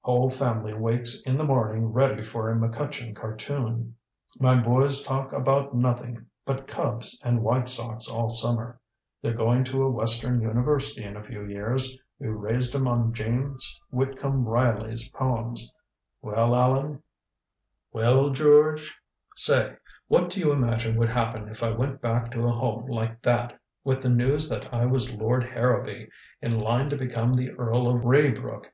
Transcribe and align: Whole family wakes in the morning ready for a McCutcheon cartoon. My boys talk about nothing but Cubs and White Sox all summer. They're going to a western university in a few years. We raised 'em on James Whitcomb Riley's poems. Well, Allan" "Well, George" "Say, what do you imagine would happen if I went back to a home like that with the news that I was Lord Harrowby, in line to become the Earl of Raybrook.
Whole 0.00 0.28
family 0.28 0.74
wakes 0.74 1.22
in 1.24 1.38
the 1.38 1.44
morning 1.44 1.92
ready 1.92 2.20
for 2.20 2.50
a 2.50 2.56
McCutcheon 2.56 3.14
cartoon. 3.14 3.94
My 4.40 4.60
boys 4.60 5.04
talk 5.04 5.32
about 5.32 5.72
nothing 5.76 6.26
but 6.44 6.66
Cubs 6.66 7.20
and 7.24 7.44
White 7.44 7.68
Sox 7.68 8.10
all 8.10 8.28
summer. 8.28 8.80
They're 9.22 9.34
going 9.36 9.62
to 9.66 9.84
a 9.84 9.90
western 9.92 10.40
university 10.40 11.04
in 11.04 11.16
a 11.16 11.22
few 11.22 11.44
years. 11.44 11.96
We 12.18 12.26
raised 12.26 12.74
'em 12.74 12.88
on 12.88 13.12
James 13.14 13.80
Whitcomb 13.92 14.44
Riley's 14.48 15.08
poems. 15.10 15.72
Well, 16.22 16.56
Allan" 16.56 17.00
"Well, 17.92 18.30
George" 18.30 18.92
"Say, 19.36 19.76
what 20.08 20.28
do 20.28 20.40
you 20.40 20.50
imagine 20.50 20.96
would 20.96 21.10
happen 21.10 21.46
if 21.48 21.62
I 21.62 21.70
went 21.70 22.00
back 22.00 22.32
to 22.32 22.44
a 22.48 22.50
home 22.50 22.88
like 22.88 23.22
that 23.22 23.60
with 23.84 24.02
the 24.02 24.08
news 24.10 24.48
that 24.48 24.74
I 24.74 24.86
was 24.86 25.12
Lord 25.14 25.44
Harrowby, 25.44 26.08
in 26.42 26.58
line 26.58 26.90
to 26.90 26.96
become 26.96 27.32
the 27.34 27.52
Earl 27.52 27.86
of 27.86 28.02
Raybrook. 28.04 28.72